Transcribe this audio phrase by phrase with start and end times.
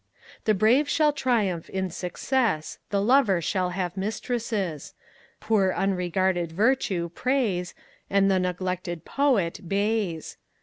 [0.45, 4.95] The brave shall triumph in success, The lover shall have mistresses,
[5.39, 7.75] Poor unregarded Virtue, praise,
[8.09, 10.37] And the neglected Poet, bays.